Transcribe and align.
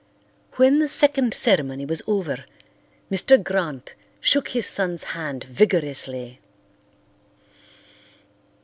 When 0.53 0.79
the 0.79 0.87
second 0.87 1.31
ceremony 1.35 1.85
was 1.85 2.01
over, 2.07 2.45
Mr. 3.11 3.37
Grant 3.37 3.93
shook 4.19 4.47
his 4.47 4.65
son's 4.65 5.03
hand 5.13 5.43
vigorously. 5.43 6.39